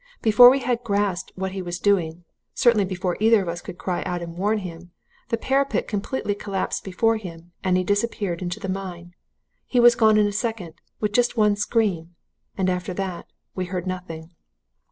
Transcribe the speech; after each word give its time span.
Before 0.23 0.49
we 0.49 0.61
had 0.61 0.83
grasped 0.83 1.31
what 1.35 1.51
he 1.51 1.61
was 1.61 1.77
doing, 1.77 2.23
certainly 2.55 2.85
before 2.85 3.17
either 3.19 3.39
of 3.43 3.47
us 3.47 3.61
could 3.61 3.77
cry 3.77 4.01
out 4.01 4.23
and 4.23 4.35
warn 4.35 4.57
him, 4.57 4.89
the 5.29 5.37
parapet 5.37 5.87
completely 5.87 6.33
collapsed 6.33 6.83
before 6.83 7.17
him 7.17 7.51
and 7.63 7.77
he 7.77 7.83
disappeared 7.83 8.41
into 8.41 8.59
the 8.59 8.67
mine! 8.67 9.13
He 9.67 9.79
was 9.79 9.93
gone 9.93 10.17
in 10.17 10.25
a 10.25 10.31
second 10.31 10.73
with 10.99 11.11
just 11.13 11.37
one 11.37 11.55
scream. 11.55 12.15
And 12.57 12.67
after 12.67 12.95
that 12.95 13.27
we 13.53 13.65
heard 13.65 13.85
nothing. 13.85 14.31